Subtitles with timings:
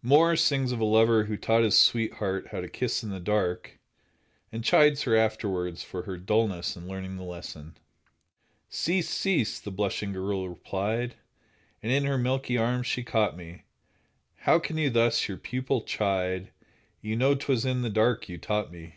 [0.00, 3.80] Moore sings of a lover who taught his sweetheart how to kiss in the dark,
[4.52, 7.76] and chides her afterwards for her dullness in learning the lesson.
[8.68, 11.16] "Cease, cease," the blushing girl replied,
[11.82, 13.64] And in her milky arms she caught me;
[14.42, 16.52] "How can you thus your pupil chide?
[17.00, 18.94] You know 'twas in the dark you taught me!"